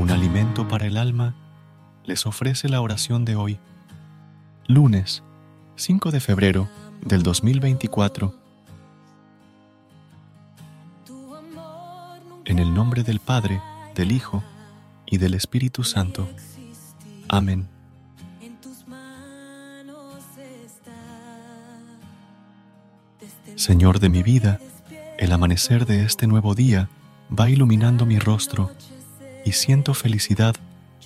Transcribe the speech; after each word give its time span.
Un 0.00 0.10
alimento 0.10 0.66
para 0.66 0.86
el 0.86 0.96
alma 0.96 1.34
les 2.04 2.24
ofrece 2.24 2.70
la 2.70 2.80
oración 2.80 3.26
de 3.26 3.36
hoy, 3.36 3.58
lunes 4.66 5.22
5 5.76 6.10
de 6.10 6.20
febrero 6.20 6.70
del 7.02 7.22
2024. 7.22 8.34
En 12.46 12.58
el 12.58 12.72
nombre 12.72 13.02
del 13.02 13.20
Padre, 13.20 13.60
del 13.94 14.12
Hijo 14.12 14.42
y 15.04 15.18
del 15.18 15.34
Espíritu 15.34 15.84
Santo. 15.84 16.26
Amén. 17.28 17.68
Señor 23.54 24.00
de 24.00 24.08
mi 24.08 24.22
vida, 24.22 24.60
el 25.18 25.30
amanecer 25.30 25.84
de 25.84 26.04
este 26.04 26.26
nuevo 26.26 26.54
día 26.54 26.88
va 27.38 27.50
iluminando 27.50 28.06
mi 28.06 28.18
rostro 28.18 28.70
y 29.44 29.52
siento 29.52 29.94
felicidad 29.94 30.54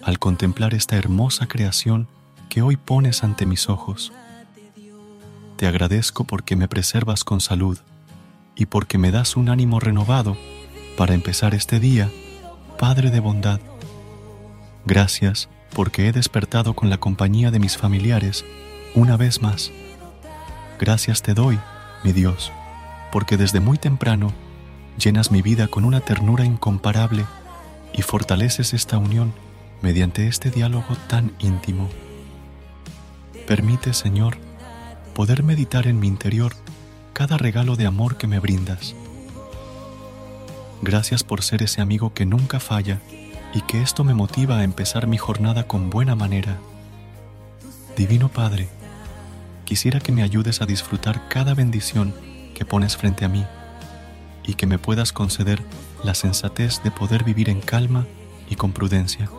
al 0.03 0.19
contemplar 0.19 0.75
esta 0.75 0.97
hermosa 0.97 1.47
creación 1.47 2.09
que 2.49 2.63
hoy 2.63 2.77
pones 2.77 3.25
ante 3.25 3.47
mis 3.47 3.69
ojos. 3.69 4.13
Te 5.57 5.67
agradezco 5.67 6.25
porque 6.25 6.57
me 6.57 6.69
preservas 6.69 7.25
con 7.25 7.41
salud 7.41 7.79
y 8.57 8.67
porque 8.67 8.99
me 8.99 9.11
das 9.11 9.37
un 9.37 9.49
ánimo 9.49 9.81
renovado 9.81 10.37
para 10.97 11.15
empezar 11.15 11.55
este 11.55 11.81
día, 11.81 12.11
Padre 12.79 13.11
de 13.11 13.21
bondad. 13.21 13.61
Gracias 14.85 15.49
porque 15.75 16.09
he 16.09 16.13
despertado 16.13 16.75
con 16.75 16.91
la 16.91 16.99
compañía 16.99 17.51
de 17.51 17.59
mis 17.59 17.77
familiares 17.77 18.45
una 18.95 19.17
vez 19.17 19.43
más. 19.43 19.73
Gracias 20.79 21.23
te 21.23 21.35
doy 21.35 21.59
mi 22.03 22.13
Dios, 22.13 22.53
porque 23.11 23.37
desde 23.37 23.61
muy 23.61 23.79
temprano 23.79 24.33
llenas 24.99 25.31
mi 25.31 25.43
vida 25.43 25.69
con 25.69 25.85
una 25.85 26.01
ternura 26.01 26.45
incomparable 26.45 27.25
y 27.97 28.03
fortaleces 28.03 28.75
esta 28.75 28.99
unión 28.99 29.33
mediante 29.81 30.27
este 30.27 30.51
diálogo 30.51 30.97
tan 31.09 31.33
íntimo. 31.39 31.89
Permite, 33.47 33.95
Señor, 33.95 34.37
poder 35.15 35.43
meditar 35.43 35.87
en 35.87 36.01
mi 36.01 36.09
interior 36.09 36.55
cada 37.13 37.39
regalo 37.39 37.77
de 37.77 37.87
amor 37.87 38.17
que 38.17 38.27
me 38.27 38.41
brindas. 38.41 38.95
Gracias 40.83 41.23
por 41.23 41.43
ser 41.43 41.63
ese 41.63 41.81
amigo 41.81 42.13
que 42.13 42.27
nunca 42.27 42.59
falla 42.59 43.01
y 43.55 43.61
que 43.63 43.81
esto 43.81 44.03
me 44.03 44.15
motiva 44.15 44.59
a 44.59 44.65
empezar 44.65 45.07
mi 45.07 45.17
jornada 45.17 45.69
con 45.69 45.89
buena 45.89 46.17
manera. 46.17 46.59
Divino 47.97 48.29
Padre, 48.29 48.69
quisiera 49.65 50.01
que 50.01 50.11
me 50.11 50.25
ayudes 50.25 50.61
a 50.61 50.67
disfrutar 50.67 51.29
cada 51.29 51.55
bendición 51.55 52.13
que 52.55 52.65
pones 52.65 52.97
frente 52.97 53.25
a 53.25 53.29
mí 53.29 53.47
y 54.47 54.55
que 54.55 54.67
me 54.67 54.79
puedas 54.79 55.13
conceder 55.13 55.63
la 56.03 56.15
sensatez 56.15 56.83
de 56.83 56.91
poder 56.91 57.25
vivir 57.25 57.49
en 57.49 57.61
calma 57.61 58.07
y 58.49 58.57
con 58.57 58.73
prudencia. 58.73 59.31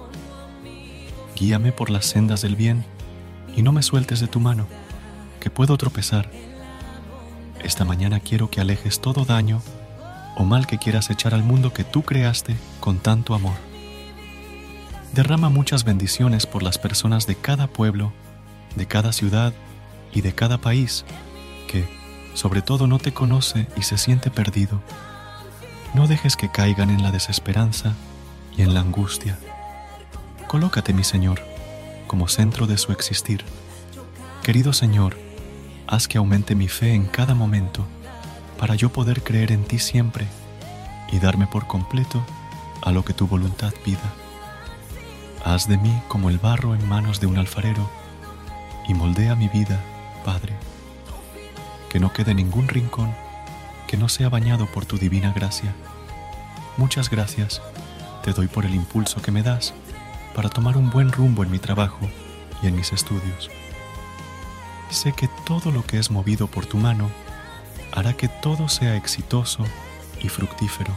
Guíame 1.35 1.71
por 1.71 1.89
las 1.89 2.05
sendas 2.05 2.41
del 2.41 2.55
bien 2.55 2.85
y 3.55 3.61
no 3.61 3.71
me 3.71 3.83
sueltes 3.83 4.19
de 4.19 4.27
tu 4.27 4.39
mano, 4.39 4.67
que 5.39 5.49
puedo 5.49 5.77
tropezar. 5.77 6.29
Esta 7.63 7.85
mañana 7.85 8.19
quiero 8.19 8.49
que 8.49 8.61
alejes 8.61 8.99
todo 8.99 9.25
daño 9.25 9.61
o 10.38 10.43
mal 10.43 10.67
que 10.67 10.77
quieras 10.77 11.09
echar 11.09 11.33
al 11.33 11.43
mundo 11.43 11.72
que 11.72 11.83
tú 11.83 12.01
creaste 12.01 12.55
con 12.79 12.99
tanto 12.99 13.33
amor. 13.33 13.55
Derrama 15.13 15.49
muchas 15.49 15.85
bendiciones 15.85 16.45
por 16.45 16.61
las 16.61 16.77
personas 16.77 17.25
de 17.25 17.35
cada 17.35 17.67
pueblo, 17.67 18.11
de 18.75 18.85
cada 18.85 19.13
ciudad 19.13 19.53
y 20.13 20.22
de 20.22 20.33
cada 20.33 20.57
país 20.57 21.05
sobre 22.35 22.62
todo, 22.62 22.85
no 22.85 23.00
te 23.00 23.13
conoce 23.13 23.68
y 23.75 23.81
se 23.81 23.97
siente 23.97 24.29
perdido. 24.29 24.81
No 25.96 26.07
dejes 26.07 26.35
que 26.35 26.51
caigan 26.51 26.91
en 26.91 27.01
la 27.01 27.12
desesperanza 27.12 27.94
y 28.56 28.62
en 28.62 28.73
la 28.73 28.81
angustia. 28.81 29.40
Colócate, 30.47 30.94
mi 30.94 31.03
Señor, 31.03 31.41
como 32.06 32.28
centro 32.28 32.68
de 32.68 32.78
su 32.78 32.91
existir. 32.91 33.44
Querido 34.44 34.73
Señor, 34.73 35.18
haz 35.88 36.07
que 36.07 36.19
aumente 36.19 36.53
mi 36.53 36.68
fe 36.68 36.94
en 36.94 37.06
cada 37.06 37.34
momento 37.34 37.85
para 38.59 38.75
yo 38.75 38.90
poder 38.91 39.23
creer 39.23 39.52
en 39.52 39.63
ti 39.63 39.79
siempre 39.79 40.28
y 41.12 41.19
darme 41.19 41.47
por 41.47 41.66
completo 41.66 42.23
a 42.84 42.91
lo 42.91 43.03
que 43.03 43.13
tu 43.13 43.28
voluntad 43.28 43.73
pida. 43.84 44.13
Haz 45.44 45.67
de 45.67 45.78
mí 45.78 46.02
como 46.07 46.29
el 46.29 46.38
barro 46.38 46.75
en 46.75 46.88
manos 46.88 47.19
de 47.19 47.28
un 47.28 47.38
alfarero 47.38 47.90
y 48.88 48.94
moldea 48.94 49.35
mi 49.35 49.47
vida 49.47 49.79
Padre, 50.25 50.53
que 51.95 52.01
no 52.01 52.11
quede 52.11 52.33
ningún 52.33 52.67
rincón 52.67 53.16
que 53.88 53.95
no 53.95 54.09
sea 54.09 54.28
bañado 54.28 54.66
por 54.66 54.85
tu 54.85 54.97
divina 54.97 55.31
gracia. 55.31 55.73
Muchas 56.75 57.09
gracias 57.09 57.61
te 58.22 58.33
doy 58.33 58.47
por 58.47 58.66
el 58.66 58.75
impulso 58.75 59.22
que 59.22 59.31
me 59.31 59.44
das 59.44 59.73
para 60.35 60.50
tomar 60.50 60.75
un 60.75 60.89
buen 60.89 61.13
rumbo 61.13 61.41
en 61.45 61.51
mi 61.51 61.57
trabajo 61.57 62.09
y 62.61 62.67
en 62.67 62.75
mis 62.75 62.91
estudios. 62.91 63.50
Sé 64.89 65.13
que 65.13 65.29
todo 65.45 65.72
lo 65.72 65.85
que 65.85 65.97
es 65.97 66.11
movido 66.11 66.47
por 66.47 66.66
tu 66.66 66.75
mano 66.75 67.09
hará 67.94 68.11
que 68.11 68.28
todo 68.28 68.67
sea 68.67 68.97
exitoso 68.97 69.63
y 70.22 70.28
fructífero. 70.28 70.91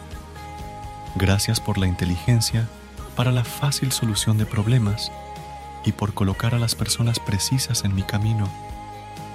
Gracias 1.14 1.60
por 1.60 1.78
la 1.78 1.86
inteligencia 1.86 2.66
para 3.14 3.30
la 3.30 3.44
fácil 3.44 3.92
solución 3.92 4.36
de 4.36 4.46
problemas 4.46 5.12
y 5.84 5.92
por 5.92 6.12
colocar 6.12 6.56
a 6.56 6.58
las 6.58 6.74
personas 6.74 7.20
precisas 7.20 7.84
en 7.84 7.94
mi 7.94 8.02
camino 8.02 8.48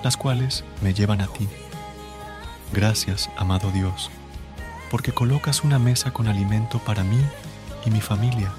las 0.04 0.18
cuales 0.18 0.64
me 0.82 0.94
llevan 0.94 1.22
a 1.22 1.28
ti. 1.28 1.48
Gracias, 2.74 3.30
amado 3.38 3.72
Dios, 3.72 4.12
porque 4.92 5.14
colocas 5.14 5.64
una 5.64 5.80
mesa 5.80 6.12
con 6.12 6.28
alimento 6.28 6.80
para 6.80 7.04
mí 7.04 7.20
y 7.86 7.90
mi 7.90 8.02
familia, 8.02 8.52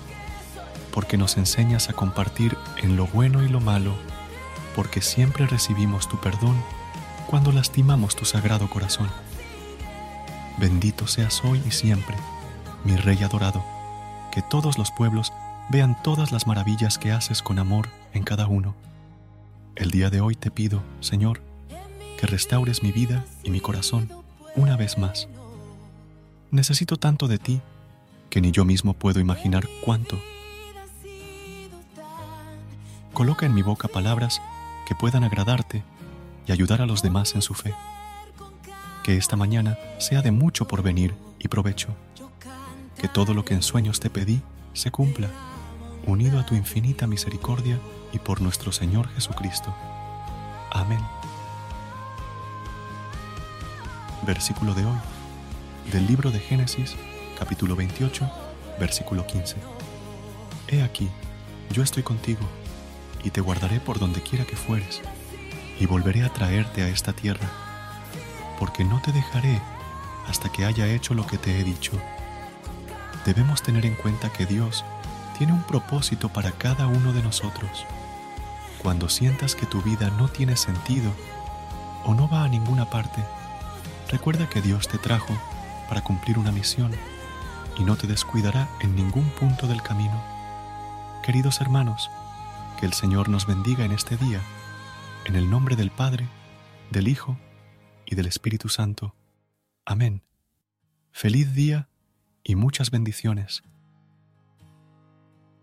porque 0.93 1.19
nos 1.19 1.37
enseñas 1.37 1.91
a 1.91 1.93
compartir 1.93 2.57
en 2.83 2.97
lo 2.97 3.07
bueno 3.07 3.43
y 3.43 3.49
lo 3.49 3.61
malo, 3.61 3.95
porque 4.75 5.03
siempre 5.03 5.47
recibimos 5.47 6.09
tu 6.09 6.19
perdón 6.19 6.57
cuando 7.27 7.53
lastimamos 7.53 8.17
tu 8.17 8.25
sagrado 8.25 8.71
corazón. 8.71 9.11
Bendito 10.57 11.07
seas 11.07 11.45
hoy 11.45 11.61
y 11.67 11.73
siempre, 11.73 12.17
mi 12.85 12.97
Rey 12.97 13.23
adorado, 13.23 13.63
que 14.33 14.41
todos 14.41 14.79
los 14.79 14.91
pueblos 14.93 15.33
vean 15.69 16.01
todas 16.03 16.33
las 16.33 16.47
maravillas 16.47 16.99
que 16.99 17.13
haces 17.13 17.43
con 17.43 17.59
amor 17.59 17.89
en 18.13 18.23
cada 18.23 18.47
uno 18.47 18.75
el 19.77 19.91
día 19.91 20.11
de 20.11 20.21
hoy 20.21 20.37
te 20.37 20.51
pido, 20.51 20.83
Señor, 21.01 21.41
que 22.19 22.27
restaures 22.27 22.83
mi 22.83 22.93
vida 22.93 23.25
y 23.43 23.51
mi 23.51 23.61
corazón 23.61 24.09
una 24.57 24.77
vez 24.77 24.99
más. 24.99 25.29
Necesito 26.51 26.97
tanto 26.97 27.27
de 27.27 27.39
ti 27.39 27.61
que 28.31 28.41
ni 28.41 28.53
yo 28.53 28.65
mismo 28.65 28.95
puedo 28.95 29.21
imaginar 29.21 29.69
cuánto. 29.85 30.21
Coloca 33.13 33.47
en 33.47 33.55
mi 33.55 33.63
boca 33.63 33.89
palabras 33.89 34.41
que 34.87 34.95
puedan 34.95 35.25
agradarte 35.25 35.83
y 36.47 36.53
ayudar 36.53 36.83
a 36.83 36.87
los 36.87 37.03
demás 37.03 37.35
en 37.35 37.43
su 37.43 37.55
fe. 37.55 37.75
Que 39.03 39.17
esta 39.17 39.37
mañana 39.37 39.79
sea 39.99 40.23
de 40.23 40.31
mucho 40.31 40.67
porvenir 40.67 41.15
y 41.39 41.49
provecho. 41.49 41.95
Que 42.97 43.09
todo 43.09 43.35
lo 43.35 43.45
que 43.45 43.55
en 43.55 43.63
sueños 43.63 44.01
te 44.01 44.11
pedí 44.11 44.41
se 44.73 44.91
cumpla, 44.91 45.29
unido 46.07 46.39
a 46.39 46.47
tu 46.47 46.55
infinita 46.55 47.07
misericordia 47.07 47.79
y 48.13 48.19
por 48.19 48.41
nuestro 48.41 48.73
Señor 48.73 49.09
Jesucristo. 49.15 49.75
Amén. 50.71 51.01
Versículo 54.27 54.75
de 54.75 54.85
hoy, 54.85 54.99
del 55.93 56.07
libro 56.07 56.31
de 56.31 56.41
Génesis, 56.41 56.97
capítulo 57.39 57.77
28, 57.77 58.31
versículo 58.79 59.27
15. 59.27 59.57
He 60.69 60.83
aquí, 60.83 61.09
yo 61.71 61.83
estoy 61.83 62.03
contigo, 62.03 62.41
y 63.23 63.31
te 63.31 63.41
guardaré 63.41 63.81
por 63.81 63.99
donde 63.99 64.23
quiera 64.23 64.45
que 64.45 64.57
fueres, 64.57 65.03
y 65.79 65.87
volveré 65.87 66.25
a 66.25 66.33
traerte 66.33 66.83
a 66.83 66.89
esta 66.89 67.13
tierra, 67.13 67.49
porque 68.59 68.85
no 68.85 69.01
te 69.03 69.13
dejaré 69.13 69.61
hasta 70.29 70.51
que 70.51 70.65
haya 70.65 70.87
hecho 70.87 71.15
lo 71.15 71.27
que 71.27 71.39
te 71.39 71.61
he 71.61 71.65
dicho. 71.65 71.93
Debemos 73.27 73.63
tener 73.63 73.85
en 73.87 73.95
cuenta 73.95 74.33
que 74.33 74.47
Dios 74.47 74.85
tiene 75.39 75.53
un 75.53 75.63
propósito 75.63 76.29
para 76.29 76.53
cada 76.53 76.87
uno 76.87 77.13
de 77.13 77.23
nosotros 77.23 77.87
cuando 78.85 79.09
sientas 79.09 79.55
que 79.55 79.65
tu 79.65 79.81
vida 79.81 80.11
no 80.19 80.29
tiene 80.29 80.57
sentido 80.57 81.11
o 82.05 82.13
no 82.13 82.29
va 82.29 82.45
a 82.45 82.49
ninguna 82.49 82.91
parte, 82.91 83.25
recuerda 84.11 84.47
que 84.47 84.61
Dios 84.61 84.89
te 84.89 84.99
trajo 84.99 85.35
para 85.89 86.05
cumplir 86.05 86.39
una 86.39 86.53
misión 86.53 86.93
y 87.79 87.83
no 87.83 87.97
te 87.97 88.07
descuidará 88.07 88.69
en 88.81 88.95
ningún 88.95 89.25
punto 89.31 89.67
del 89.67 89.81
camino. 89.81 90.23
Queridos 91.23 91.63
hermanos, 91.63 92.11
que 92.79 92.85
el 92.85 92.93
Señor 92.93 93.31
nos 93.31 93.47
bendiga 93.47 93.87
en 93.87 93.93
este 93.93 94.19
día, 94.19 94.43
en 95.25 95.35
el 95.35 95.49
nombre 95.49 95.77
del 95.77 95.91
Padre, 95.91 96.29
del 96.91 97.09
Hijo 97.09 97.39
y 98.05 98.17
del 98.17 98.27
Espíritu 98.27 98.69
Santo. 98.69 99.15
Amén. 99.87 100.23
Feliz 101.11 101.55
día 101.55 101.89
y 102.43 102.55
muchas 102.55 102.91
bendiciones. 102.91 103.63